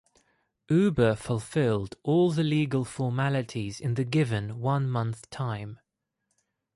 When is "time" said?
5.29-5.79